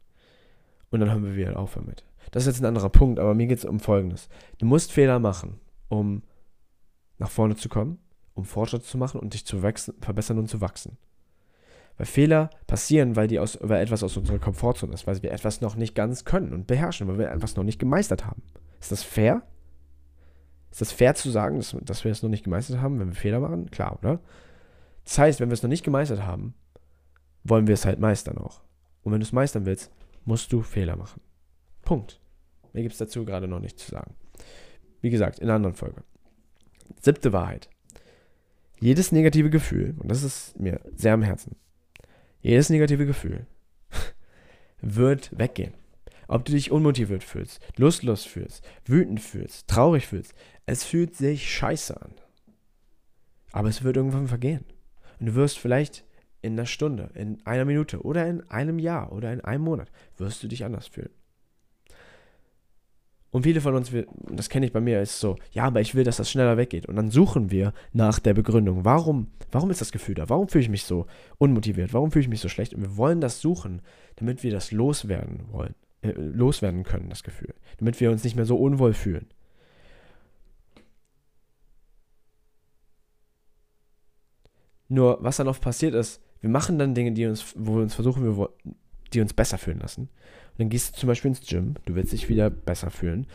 [0.90, 2.04] Und dann hören wir wieder auf damit.
[2.30, 4.28] Das ist jetzt ein anderer Punkt, aber mir geht es um Folgendes.
[4.58, 6.22] Du musst Fehler machen, um
[7.18, 7.98] nach vorne zu kommen,
[8.34, 10.98] um Fortschritt zu machen und dich zu wachsen, verbessern und zu wachsen.
[11.96, 15.60] Weil Fehler passieren, weil, die aus, weil etwas aus unserer Komfortzone ist, weil wir etwas
[15.60, 18.42] noch nicht ganz können und beherrschen, weil wir etwas noch nicht gemeistert haben.
[18.80, 19.42] Ist das fair?
[20.70, 23.14] Ist das fair zu sagen, dass, dass wir es noch nicht gemeistert haben, wenn wir
[23.14, 23.70] Fehler machen?
[23.70, 24.20] Klar, oder?
[25.04, 26.54] Das heißt, wenn wir es noch nicht gemeistert haben,
[27.44, 28.62] wollen wir es halt meistern auch.
[29.02, 29.90] Und wenn du es meistern willst,
[30.24, 31.20] musst du Fehler machen.
[31.82, 32.20] Punkt.
[32.72, 34.14] Mir gibt es dazu gerade noch nichts zu sagen.
[35.00, 36.04] Wie gesagt, in einer anderen Folge.
[37.00, 37.68] Siebte Wahrheit.
[38.80, 41.56] Jedes negative Gefühl, und das ist mir sehr am Herzen,
[42.40, 43.46] jedes negative Gefühl
[44.80, 45.74] wird weggehen.
[46.28, 50.34] Ob du dich unmotiviert fühlst, lustlos fühlst, wütend fühlst, traurig fühlst,
[50.66, 52.14] es fühlt sich scheiße an.
[53.52, 54.64] Aber es wird irgendwann vergehen.
[55.22, 56.04] Und du wirst vielleicht
[56.40, 60.42] in einer Stunde, in einer Minute oder in einem Jahr oder in einem Monat, wirst
[60.42, 61.10] du dich anders fühlen.
[63.30, 63.92] Und viele von uns,
[64.28, 66.86] das kenne ich bei mir, ist so, ja, aber ich will, dass das schneller weggeht.
[66.86, 68.84] Und dann suchen wir nach der Begründung.
[68.84, 70.28] Warum, warum ist das Gefühl da?
[70.28, 71.06] Warum fühle ich mich so
[71.38, 71.94] unmotiviert?
[71.94, 72.74] Warum fühle ich mich so schlecht?
[72.74, 73.80] Und wir wollen das suchen,
[74.16, 77.54] damit wir das loswerden wollen, äh, loswerden können, das Gefühl.
[77.78, 79.28] Damit wir uns nicht mehr so unwohl fühlen.
[84.92, 87.94] Nur, was dann oft passiert ist, wir machen dann Dinge, die uns, wo wir uns
[87.94, 88.50] versuchen, wir,
[89.14, 90.02] die uns besser fühlen lassen.
[90.02, 93.26] Und dann gehst du zum Beispiel ins Gym, du willst dich wieder besser fühlen,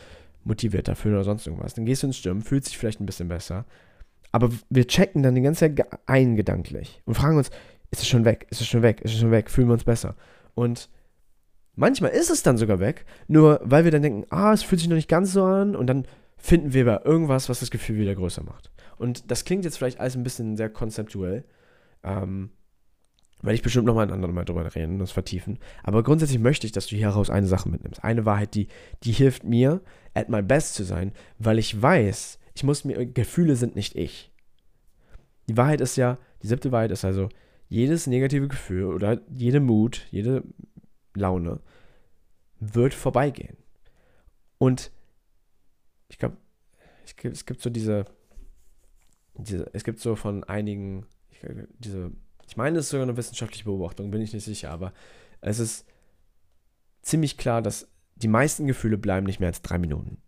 [0.44, 1.74] motivierter fühlen oder sonst irgendwas.
[1.74, 3.64] Dann gehst du ins Gym, fühlst dich vielleicht ein bisschen besser.
[4.30, 7.50] Aber wir checken dann die ganze Zeit ein gedanklich und fragen uns,
[7.90, 8.46] ist es schon weg?
[8.50, 9.00] Ist es schon weg?
[9.00, 9.50] Ist es schon weg?
[9.50, 10.14] Fühlen wir uns besser?
[10.54, 10.88] Und
[11.74, 14.88] manchmal ist es dann sogar weg, nur weil wir dann denken, ah, es fühlt sich
[14.88, 16.06] noch nicht ganz so an und dann
[16.38, 18.70] finden wir bei irgendwas, was das Gefühl wieder größer macht.
[18.96, 21.44] Und das klingt jetzt vielleicht alles ein bisschen sehr konzeptuell.
[22.02, 22.50] Ähm,
[23.42, 25.58] werde ich bestimmt nochmal ein anderes Mal drüber reden und das vertiefen.
[25.84, 28.02] Aber grundsätzlich möchte ich, dass du hieraus eine Sache mitnimmst.
[28.02, 28.68] Eine Wahrheit, die,
[29.04, 29.80] die hilft mir,
[30.14, 34.32] at my best zu sein, weil ich weiß, ich muss mir, Gefühle sind nicht ich.
[35.48, 37.28] Die Wahrheit ist ja, die siebte Wahrheit ist also,
[37.68, 40.42] jedes negative Gefühl oder jede Mut, jede
[41.14, 41.60] Laune
[42.58, 43.56] wird vorbeigehen.
[44.58, 44.90] Und
[46.08, 46.36] ich glaube,
[47.04, 48.04] es gibt so diese,
[49.34, 51.40] diese, es gibt so von einigen, ich,
[51.78, 52.12] diese
[52.48, 54.92] ich meine, es ist sogar eine wissenschaftliche Beobachtung, bin ich nicht sicher, aber
[55.42, 55.86] es ist
[57.02, 60.18] ziemlich klar, dass die meisten Gefühle bleiben nicht mehr als drei Minuten.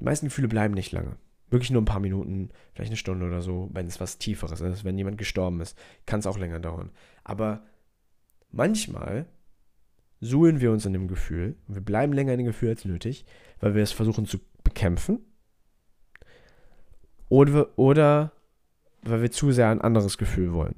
[0.00, 1.16] Die meisten Gefühle bleiben nicht lange.
[1.50, 4.84] Wirklich nur ein paar Minuten, vielleicht eine Stunde oder so, wenn es was Tieferes ist.
[4.84, 6.90] Wenn jemand gestorben ist, kann es auch länger dauern.
[7.22, 7.64] Aber
[8.50, 9.26] manchmal
[10.24, 13.24] suhlen wir uns in dem Gefühl wir bleiben länger in dem Gefühl als nötig,
[13.60, 15.20] weil wir es versuchen zu bekämpfen.
[17.28, 18.32] Oder, oder
[19.02, 20.76] weil wir zu sehr ein anderes Gefühl wollen.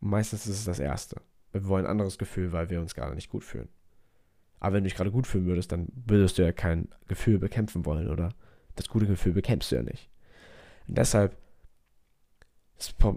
[0.00, 1.20] meistens ist es das Erste.
[1.52, 3.68] Wir wollen ein anderes Gefühl, weil wir uns gerade nicht gut fühlen.
[4.60, 7.84] Aber wenn du dich gerade gut fühlen würdest, dann würdest du ja kein Gefühl bekämpfen
[7.86, 8.30] wollen, oder?
[8.76, 10.10] Das gute Gefühl bekämpfst du ja nicht.
[10.86, 11.36] Und deshalb,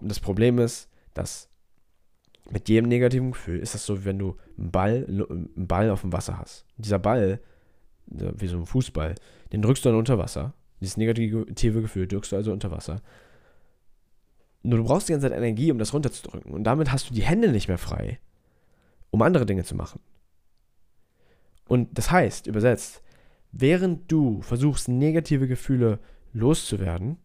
[0.02, 1.50] das Problem ist, dass
[2.50, 6.02] mit jedem negativen Gefühl ist das so, wie wenn du einen Ball, einen Ball auf
[6.02, 6.66] dem Wasser hast.
[6.78, 7.40] Dieser Ball,
[8.08, 9.16] wie so ein Fußball,
[9.52, 10.54] den drückst du dann unter Wasser.
[10.82, 13.02] Dieses negative Gefühl drückst du also unter Wasser.
[14.62, 16.54] Nur du brauchst die ganze Zeit Energie, um das runterzudrücken.
[16.54, 18.20] Und damit hast du die Hände nicht mehr frei,
[19.10, 20.00] um andere Dinge zu machen.
[21.68, 23.02] Und das heißt, übersetzt,
[23.52, 26.00] während du versuchst, negative Gefühle
[26.34, 27.18] loszuwerden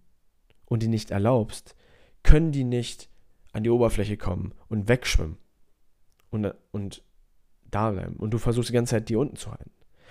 [0.66, 1.74] und die nicht erlaubst,
[2.22, 3.08] können die nicht
[3.52, 5.38] an die Oberfläche kommen und wegschwimmen
[6.30, 7.02] und, und
[7.70, 8.16] da bleiben.
[8.16, 9.70] Und du versuchst die ganze Zeit, die unten zu halten.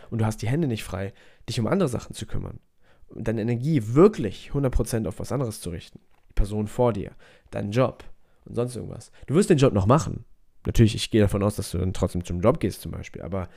[0.10, 1.14] Und du hast die Hände nicht frei,
[1.48, 2.60] dich um andere Sachen zu kümmern.
[3.08, 6.00] Und deine Energie wirklich 100% auf was anderes zu richten.
[6.36, 7.12] Person vor dir,
[7.52, 8.04] deinen Job
[8.46, 9.12] und sonst irgendwas.
[9.26, 10.26] Du wirst den Job noch machen.
[10.66, 13.48] Natürlich, ich gehe davon aus, dass du dann trotzdem zum Job gehst zum Beispiel, aber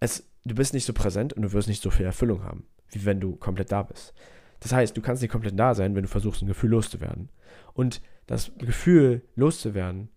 [0.00, 3.04] es, du bist nicht so präsent und du wirst nicht so viel Erfüllung haben, wie
[3.04, 4.12] wenn du komplett da bist.
[4.60, 7.30] Das heißt, du kannst nicht komplett da sein, wenn du versuchst, ein Gefühl loszuwerden.
[7.72, 10.08] Und das Gefühl loszuwerden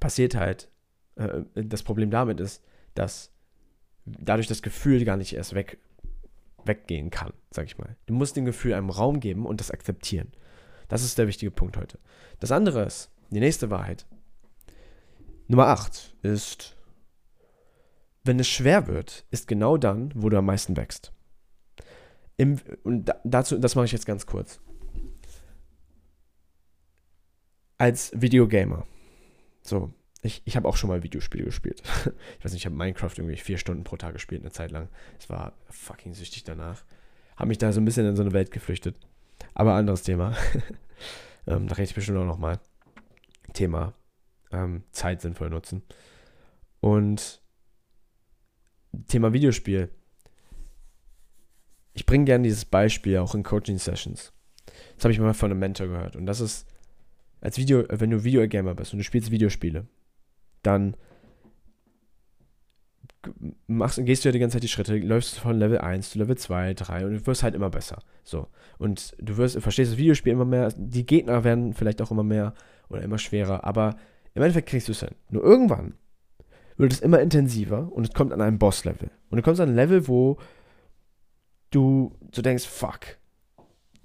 [0.00, 0.68] passiert halt,
[1.16, 2.62] äh, das Problem damit ist,
[2.94, 3.32] dass
[4.04, 5.78] dadurch das Gefühl gar nicht erst weg
[6.66, 7.96] weggehen kann, sag ich mal.
[8.06, 10.32] Du musst dem Gefühl einem Raum geben und das akzeptieren.
[10.88, 11.98] Das ist der wichtige Punkt heute.
[12.40, 14.06] Das andere ist, die nächste Wahrheit.
[15.46, 16.76] Nummer 8 ist,
[18.24, 21.12] wenn es schwer wird, ist genau dann, wo du am meisten wächst.
[22.36, 24.60] Im, und dazu, das mache ich jetzt ganz kurz.
[27.78, 28.86] Als Videogamer.
[29.62, 31.82] So, ich, ich habe auch schon mal Videospiele gespielt.
[32.38, 34.88] ich weiß nicht, ich habe Minecraft irgendwie vier Stunden pro Tag gespielt, eine Zeit lang.
[35.18, 36.84] Es war fucking süchtig danach.
[37.36, 38.96] Habe mich da so ein bisschen in so eine Welt geflüchtet.
[39.54, 40.34] Aber anderes Thema.
[41.46, 42.60] ähm, da rede ich bestimmt auch nochmal.
[43.52, 43.94] Thema
[44.50, 45.82] ähm, Zeit sinnvoll nutzen.
[46.80, 47.42] Und
[49.08, 49.90] Thema Videospiel.
[51.92, 54.32] Ich bringe gerne dieses Beispiel auch in Coaching-Sessions.
[54.96, 56.16] Das habe ich mal von einem Mentor gehört.
[56.16, 56.66] Und das ist,
[57.44, 59.86] als Video, wenn du Videogamer bist und du spielst Videospiele,
[60.62, 60.96] dann
[63.66, 66.36] machst, gehst du ja die ganze Zeit die Schritte, läufst von Level 1 zu Level
[66.36, 68.02] 2, 3 und du wirst halt immer besser.
[68.22, 68.48] So.
[68.78, 72.54] Und du wirst, verstehst das Videospiel immer mehr, die Gegner werden vielleicht auch immer mehr
[72.88, 73.96] oder immer schwerer, aber
[74.32, 75.14] im Endeffekt kriegst du es hin.
[75.28, 75.94] Nur irgendwann
[76.78, 79.10] wird es immer intensiver und es kommt an einem Boss-Level.
[79.28, 80.38] Und du kommst an ein Level, wo
[81.70, 83.18] du so denkst, fuck,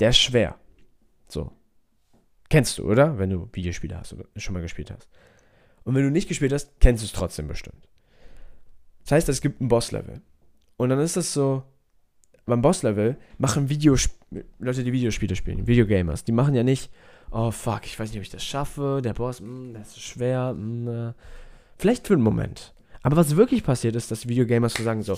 [0.02, 0.56] der ist schwer.
[1.30, 1.54] So.
[2.50, 3.18] Kennst du, oder?
[3.20, 5.08] Wenn du Videospiele hast oder schon mal gespielt hast.
[5.84, 7.88] Und wenn du nicht gespielt hast, kennst du es trotzdem bestimmt.
[9.04, 10.22] Das heißt, es gibt ein Boss-Level.
[10.78, 11.64] Und dann ist das so,
[12.46, 14.20] beim Boss-Level machen Videosp
[14.60, 16.92] Leute, die Videospiele spielen, Videogamers, die machen ja nicht,
[17.32, 20.02] oh fuck, ich weiß nicht, ob ich das schaffe, der Boss, mh, hm, das ist
[20.02, 21.14] schwer, mh, hm, äh.
[21.78, 22.74] vielleicht für einen Moment.
[23.02, 25.18] Aber was wirklich passiert ist, dass Videogamers so sagen so,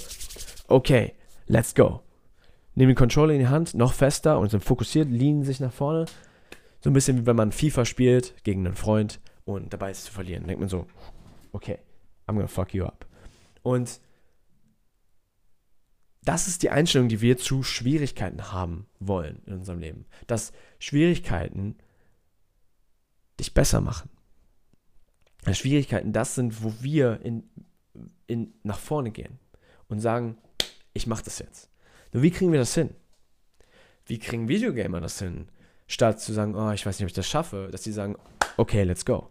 [0.67, 1.13] okay,
[1.48, 2.02] let's go.
[2.76, 6.06] Nehmen den Controller in die Hand, noch fester und sind fokussiert, lehnen sich nach vorne.
[6.84, 10.12] So ein bisschen wie wenn man FIFA spielt gegen einen Freund und dabei ist zu
[10.12, 10.48] verlieren.
[10.48, 10.88] Denkt man so,
[11.52, 11.80] okay,
[12.28, 13.06] I'm gonna fuck you up.
[13.62, 14.02] Und
[16.24, 20.06] das ist die Einstellung, die wir zu Schwierigkeiten haben wollen in unserem Leben.
[20.28, 21.78] Dass Schwierigkeiten
[23.39, 24.10] dich besser machen.
[25.44, 27.50] Dass Schwierigkeiten das sind, wo wir in,
[28.28, 29.39] in, nach vorne gehen
[29.88, 30.38] und sagen,
[30.94, 31.72] ich mache das jetzt.
[32.13, 32.91] Nur wie kriegen wir das hin?
[34.06, 35.48] Wie kriegen Videogamer das hin?
[35.91, 38.15] Statt zu sagen, oh, ich weiß nicht, ob ich das schaffe, dass sie sagen,
[38.56, 39.30] okay, let's go.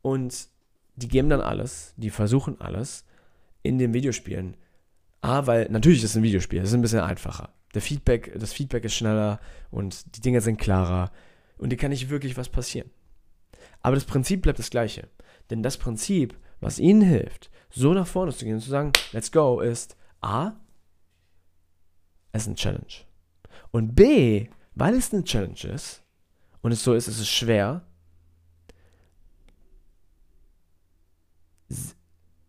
[0.00, 0.46] Und
[0.94, 3.04] die geben dann alles, die versuchen alles
[3.64, 4.56] in den Videospielen.
[5.22, 7.52] A, weil natürlich ist es ein Videospiel, es ist ein bisschen einfacher.
[7.74, 9.40] Der Feedback, das Feedback ist schneller
[9.72, 11.10] und die Dinge sind klarer
[11.58, 12.90] und dir kann nicht wirklich was passieren.
[13.80, 15.08] Aber das Prinzip bleibt das gleiche.
[15.50, 19.32] Denn das Prinzip, was ihnen hilft, so nach vorne zu gehen und zu sagen, let's
[19.32, 20.52] go, ist A,
[22.30, 23.04] es ist eine Challenge.
[23.74, 26.04] Und B, weil es eine Challenge ist
[26.62, 27.84] und es so ist, es ist schwer,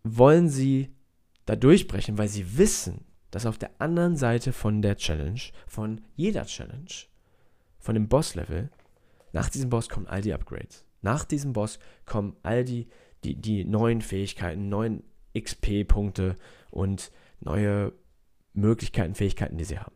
[0.04, 0.94] wollen sie
[1.48, 6.46] da durchbrechen, weil sie wissen, dass auf der anderen Seite von der Challenge, von jeder
[6.46, 6.92] Challenge,
[7.80, 8.70] von dem Boss-Level,
[9.34, 10.86] nach diesem Boss kommen all die Upgrades.
[11.02, 12.88] Nach diesem Boss kommen all die,
[13.24, 15.02] die, die neuen Fähigkeiten, neuen
[15.36, 16.36] XP-Punkte
[16.70, 17.94] und neue
[18.54, 19.95] Möglichkeiten, Fähigkeiten, die sie haben.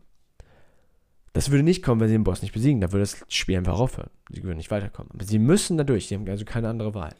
[1.33, 2.81] Das würde nicht kommen, wenn sie den Boss nicht besiegen.
[2.81, 4.09] Da würde das Spiel einfach aufhören.
[4.29, 5.11] Sie würden nicht weiterkommen.
[5.13, 6.07] Aber sie müssen da durch.
[6.07, 7.15] Sie haben also keine andere Wahl.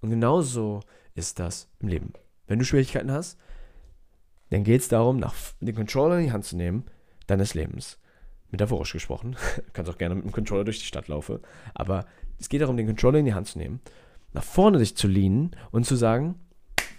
[0.00, 0.80] Und genauso
[1.14, 2.12] ist das im Leben.
[2.46, 3.38] Wenn du Schwierigkeiten hast,
[4.50, 6.84] dann geht es darum, nach, den Controller in die Hand zu nehmen,
[7.26, 7.98] deines Lebens.
[8.50, 9.36] Metaphorisch gesprochen.
[9.56, 11.40] du kannst auch gerne mit dem Controller durch die Stadt laufen.
[11.74, 12.04] Aber
[12.38, 13.80] es geht darum, den Controller in die Hand zu nehmen,
[14.32, 16.34] nach vorne dich zu lehnen und zu sagen,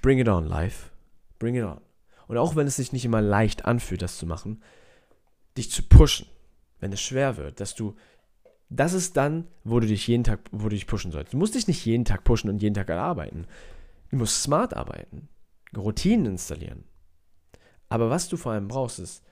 [0.02, 0.90] bring it on, life.
[1.40, 1.82] Bring it on.
[2.28, 4.64] Und auch wenn es sich nicht immer leicht anfühlt, das zu machen,
[5.58, 6.28] dich zu pushen,
[6.84, 7.96] wenn es schwer wird, dass du,
[8.70, 11.32] das ist dann, wo du dich jeden Tag, wo du dich pushen sollst.
[11.32, 13.48] Du musst dich nicht jeden Tag pushen und jeden Tag arbeiten.
[14.12, 15.30] Du musst smart arbeiten,
[15.76, 16.84] Routinen installieren.
[17.88, 19.24] Aber was du vor allem brauchst, ist,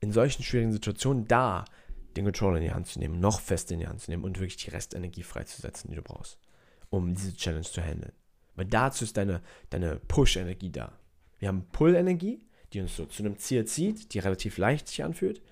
[0.00, 1.64] in solchen schwierigen Situationen da
[2.16, 4.38] den Controller in die Hand zu nehmen, noch fest in die Hand zu nehmen und
[4.38, 6.38] wirklich die Restenergie freizusetzen, die du brauchst,
[6.90, 8.12] um diese Challenge zu handeln.
[8.54, 10.92] Weil dazu ist deine, deine Push-Energie da.
[11.38, 15.42] Wir haben Pull-Energie, die uns so zu einem Ziel zieht, die relativ leicht sich anfühlt,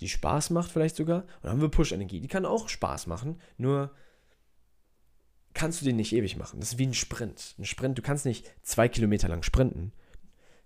[0.00, 1.22] die Spaß macht vielleicht sogar.
[1.22, 3.90] Und dann haben wir Push-Energie, die kann auch Spaß machen, nur
[5.54, 6.60] kannst du den nicht ewig machen.
[6.60, 7.54] Das ist wie ein Sprint.
[7.58, 9.92] Ein Sprint, du kannst nicht zwei Kilometer lang sprinten.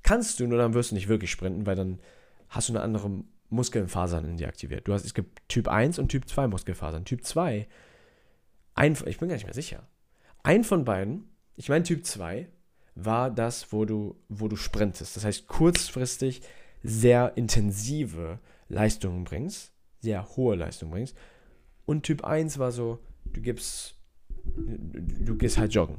[0.02, 2.00] Kannst du, nur dann wirst du nicht wirklich sprinten, weil dann
[2.48, 4.88] hast du eine andere Muskelfasern in dir aktiviert.
[4.88, 7.04] Du hast, es gibt Typ 1 und Typ 2 Muskelfasern.
[7.04, 7.68] Typ 2,
[8.74, 9.86] ein, ich bin gar nicht mehr sicher.
[10.42, 11.30] Ein von beiden
[11.60, 12.48] ich meine, Typ 2
[13.04, 15.16] war das, wo du, wo du sprintest.
[15.16, 16.42] Das heißt, kurzfristig
[16.82, 21.16] sehr intensive Leistungen bringst, sehr hohe Leistungen bringst.
[21.86, 23.96] Und Typ 1 war so, du gibst,
[24.44, 25.98] du gehst halt joggen.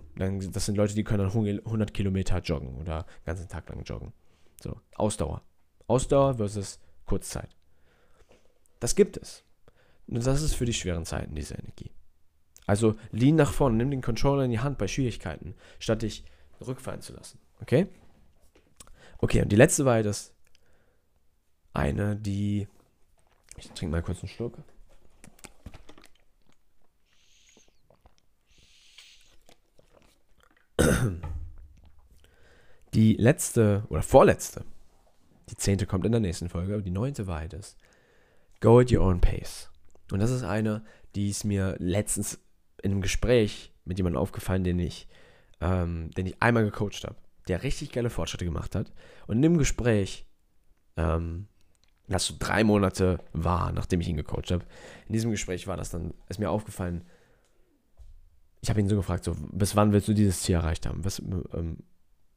[0.52, 4.14] das sind Leute, die können dann 100 Kilometer joggen oder den ganzen Tag lang joggen.
[4.62, 5.44] So, Ausdauer.
[5.88, 7.50] Ausdauer versus Kurzzeit.
[8.80, 9.44] Das gibt es.
[10.08, 11.92] Und das ist für die schweren Zeiten, diese Energie.
[12.66, 16.24] Also lean nach vorne, nimm den Controller in die Hand bei Schwierigkeiten, statt dich
[16.62, 17.40] rückfallen zu lassen.
[17.62, 17.88] Okay?
[19.20, 20.34] Okay, und die letzte Wahrheit ist
[21.74, 22.68] eine, die.
[23.58, 24.58] Ich trinke mal kurz einen Schluck.
[32.94, 34.66] Die letzte oder vorletzte,
[35.50, 37.78] die zehnte kommt in der nächsten Folge, aber die neunte Wahrheit ist:
[38.60, 39.70] Go at your own pace.
[40.12, 40.84] Und das ist eine,
[41.16, 42.40] die ist mir letztens
[42.82, 45.08] in einem Gespräch mit jemandem aufgefallen, den ich
[45.62, 47.16] ähm, den ich einmal gecoacht habe,
[47.48, 48.92] der richtig geile Fortschritte gemacht hat.
[49.28, 50.26] Und in dem Gespräch,
[50.98, 51.48] ähm,
[52.08, 54.66] das so drei Monate war, nachdem ich ihn gecoacht habe,
[55.08, 57.06] in diesem Gespräch war das dann, ist mir aufgefallen,
[58.62, 61.04] ich habe ihn so gefragt, so, bis wann willst du dieses Ziel erreicht haben?
[61.04, 61.78] Was, ähm,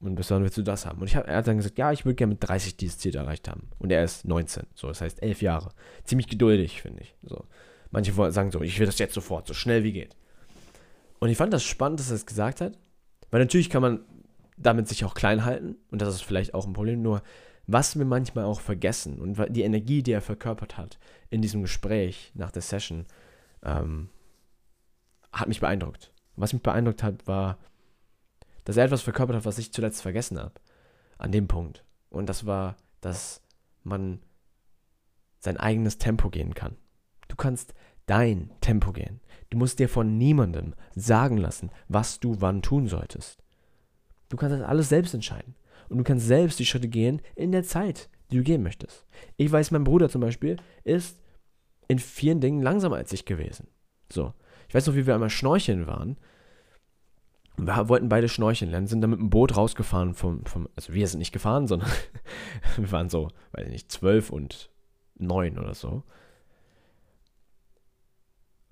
[0.00, 1.00] und bis wann willst du das haben?
[1.00, 3.14] Und ich hab, er hat dann gesagt, ja, ich würde gerne mit 30 dieses Ziel
[3.16, 3.70] erreicht haben.
[3.78, 5.72] Und er ist 19, so, das heißt 11 Jahre.
[6.04, 7.14] Ziemlich geduldig, finde ich.
[7.22, 7.44] So.
[7.90, 10.16] Manche sagen so, ich will das jetzt sofort, so schnell wie geht.
[11.20, 12.78] Und ich fand das spannend, dass er es gesagt hat,
[13.34, 14.04] weil natürlich kann man
[14.56, 17.20] damit sich auch klein halten und das ist vielleicht auch ein Problem, nur
[17.66, 22.30] was wir manchmal auch vergessen und die Energie, die er verkörpert hat in diesem Gespräch
[22.36, 23.06] nach der Session,
[23.64, 24.08] ähm,
[25.32, 26.12] hat mich beeindruckt.
[26.36, 27.58] Was mich beeindruckt hat, war,
[28.62, 30.54] dass er etwas verkörpert hat, was ich zuletzt vergessen habe.
[31.18, 31.84] An dem Punkt.
[32.10, 33.42] Und das war, dass
[33.82, 34.20] man
[35.40, 36.76] sein eigenes Tempo gehen kann.
[37.26, 37.74] Du kannst
[38.06, 39.20] dein Tempo gehen.
[39.50, 43.42] Du musst dir von niemandem sagen lassen, was du wann tun solltest.
[44.28, 45.54] Du kannst das alles selbst entscheiden.
[45.88, 49.06] Und du kannst selbst die Schritte gehen in der Zeit, die du gehen möchtest.
[49.36, 51.20] Ich weiß, mein Bruder zum Beispiel ist
[51.88, 53.68] in vielen Dingen langsamer als ich gewesen.
[54.10, 54.32] So.
[54.68, 56.16] Ich weiß noch, wie wir einmal schnorcheln waren.
[57.56, 61.06] Wir wollten beide schnorcheln lernen, sind dann mit dem Boot rausgefahren vom, vom also wir
[61.06, 61.88] sind nicht gefahren, sondern
[62.76, 64.70] wir waren so, weiß ich nicht, zwölf und
[65.16, 66.02] neun oder so.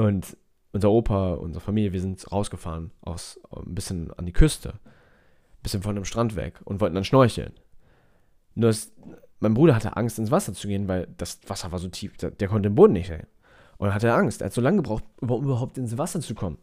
[0.03, 0.37] Und
[0.73, 5.83] unser Opa, unsere Familie, wir sind rausgefahren, aus, ein bisschen an die Küste, ein bisschen
[5.83, 7.53] von dem Strand weg und wollten dann schnorcheln.
[8.57, 8.93] Nur ist,
[9.39, 12.33] mein Bruder hatte Angst, ins Wasser zu gehen, weil das Wasser war so tief, der,
[12.33, 13.29] der konnte den Boden nicht sehen.
[13.79, 14.41] Und dann hatte er Angst.
[14.41, 16.59] Er hat so lange gebraucht, um überhaupt ins Wasser zu kommen.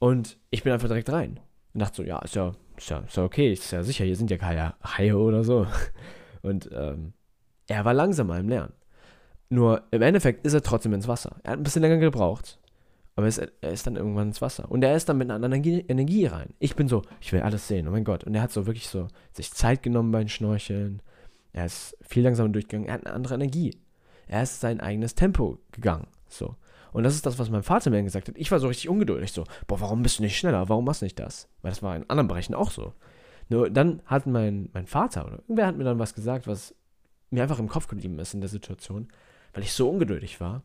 [0.00, 1.38] Und ich bin einfach direkt rein.
[1.74, 4.16] Und dachte so, ja, ist ja, ist ja, ist ja okay, ist ja sicher, hier
[4.16, 5.64] sind ja keine Haie oder so.
[6.42, 7.12] Und ähm,
[7.68, 8.72] er war langsamer im Lernen.
[9.50, 11.36] Nur im Endeffekt ist er trotzdem ins Wasser.
[11.42, 12.58] Er hat ein bisschen länger gebraucht.
[13.16, 14.70] Aber er ist, dann irgendwann ins Wasser.
[14.70, 16.54] Und er ist dann mit einer anderen Energie, Energie rein.
[16.60, 18.22] Ich bin so, ich will alles sehen, oh mein Gott.
[18.22, 21.02] Und er hat so wirklich so sich Zeit genommen beim Schnorcheln.
[21.52, 22.86] Er ist viel langsamer durchgegangen.
[22.86, 23.76] Er hat eine andere Energie.
[24.28, 26.06] Er ist sein eigenes Tempo gegangen.
[26.28, 26.54] So.
[26.92, 28.38] Und das ist das, was mein Vater mir gesagt hat.
[28.38, 29.32] Ich war so richtig ungeduldig.
[29.32, 30.68] So, boah, warum bist du nicht schneller?
[30.68, 31.48] Warum machst du nicht das?
[31.62, 32.92] Weil das war in anderen Bereichen auch so.
[33.48, 36.74] Nur dann hat mein, mein Vater oder irgendwer hat mir dann was gesagt, was
[37.30, 39.08] mir einfach im Kopf geblieben ist in der Situation,
[39.52, 40.62] weil ich so ungeduldig war.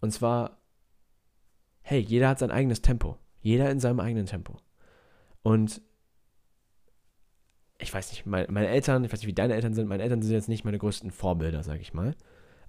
[0.00, 0.58] Und zwar,
[1.82, 3.18] hey, jeder hat sein eigenes Tempo.
[3.40, 4.56] Jeder in seinem eigenen Tempo.
[5.42, 5.82] Und
[7.78, 10.22] ich weiß nicht, meine, meine Eltern, ich weiß nicht, wie deine Eltern sind, meine Eltern
[10.22, 12.14] sind jetzt nicht meine größten Vorbilder, sag ich mal.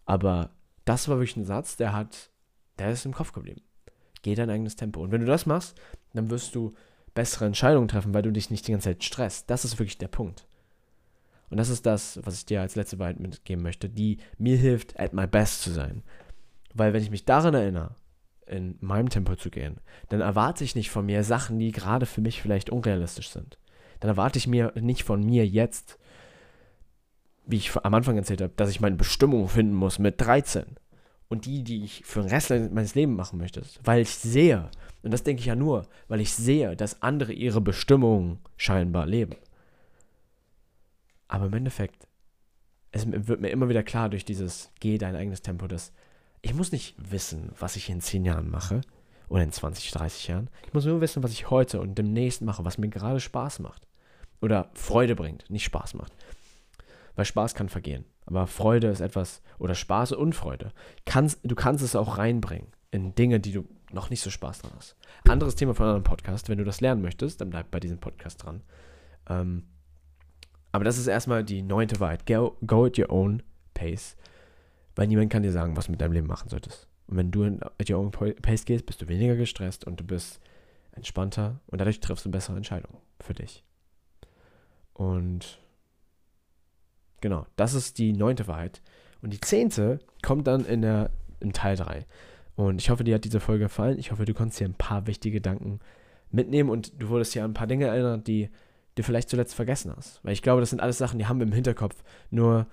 [0.06, 0.52] Aber
[0.84, 2.30] das war wirklich ein Satz, der hat,
[2.80, 3.62] der ist im Kopf geblieben.
[4.22, 5.02] Geh dein eigenes Tempo.
[5.02, 5.80] Und wenn du das machst,
[6.14, 6.74] dann wirst du
[7.14, 9.50] bessere Entscheidungen treffen, weil du dich nicht die ganze Zeit stresst.
[9.50, 10.48] Das ist wirklich der Punkt.
[11.56, 15.00] Und das ist das, was ich dir als letzte Wahrheit mitgeben möchte, die mir hilft,
[15.00, 16.04] at my best zu sein.
[16.74, 17.96] Weil wenn ich mich daran erinnere,
[18.46, 19.78] in meinem Tempo zu gehen,
[20.10, 23.58] dann erwarte ich nicht von mir Sachen, die gerade für mich vielleicht unrealistisch sind.
[24.02, 25.98] Dann erwarte ich mir nicht von mir jetzt
[27.46, 30.66] wie ich am Anfang erzählt habe, dass ich meine Bestimmung finden muss mit 13.
[31.30, 33.62] Und die, die ich für den Rest meines Lebens machen möchte.
[33.82, 34.70] Weil ich sehe,
[35.04, 39.36] und das denke ich ja nur, weil ich sehe, dass andere ihre Bestimmung scheinbar leben.
[41.28, 42.08] Aber im Endeffekt,
[42.92, 45.92] es wird mir immer wieder klar durch dieses Geh dein eigenes Tempo, dass
[46.42, 48.82] ich muss nicht wissen, was ich in 10 Jahren mache
[49.30, 50.50] oder in 20, 30 Jahren.
[50.66, 53.88] Ich muss nur wissen, was ich heute und demnächst mache, was mir gerade Spaß macht.
[54.42, 56.14] Oder Freude bringt, nicht Spaß macht.
[57.16, 58.06] Weil Spaß kann vergehen.
[58.26, 60.72] Aber Freude ist etwas, oder Spaß und Freude.
[61.06, 64.72] Kannst, du kannst es auch reinbringen in Dinge, die du noch nicht so Spaß dran
[64.76, 64.96] hast.
[65.28, 66.50] Anderes Thema von einem Podcast.
[66.50, 68.62] Wenn du das lernen möchtest, dann bleib bei diesem Podcast dran.
[69.28, 69.64] Ähm,
[70.76, 72.26] aber das ist erstmal die neunte Wahrheit.
[72.26, 73.42] Go, go at your own
[73.74, 74.16] pace.
[74.96, 76.88] Weil niemand kann dir sagen, was du mit deinem Leben machen solltest.
[77.08, 77.46] Und wenn du
[77.80, 80.40] at your own pace gehst, bist du weniger gestresst und du bist
[80.94, 83.64] entspannter und dadurch triffst du bessere Entscheidungen für dich.
[84.94, 85.60] Und
[87.26, 88.84] Genau, das ist die neunte Wahrheit.
[89.24, 91.10] Und die zehnte kommt dann in der,
[91.40, 92.06] im Teil 3.
[92.56, 93.98] Und ich hoffe, dir hat diese Folge gefallen.
[93.98, 95.80] Ich hoffe, du konntest hier ein paar wichtige Gedanken
[96.30, 98.52] mitnehmen und du wurdest hier an ein paar Dinge erinnert, die
[98.96, 100.24] du vielleicht zuletzt vergessen hast.
[100.24, 102.04] Weil ich glaube, das sind alles Sachen, die haben wir im Hinterkopf.
[102.30, 102.68] Nur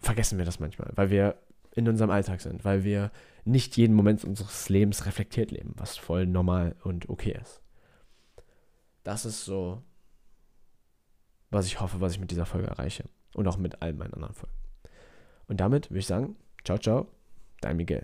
[0.00, 1.36] vergessen wir das manchmal, weil wir
[1.72, 3.10] in unserem Alltag sind, weil wir
[3.44, 7.60] nicht jeden Moment unseres Lebens reflektiert leben, was voll normal und okay ist.
[9.02, 9.82] Das ist so
[11.54, 13.04] was ich hoffe, was ich mit dieser Folge erreiche.
[13.34, 14.54] Und auch mit all meinen anderen Folgen.
[15.46, 17.06] Und damit würde ich sagen, ciao, ciao,
[17.60, 18.02] dein Miguel.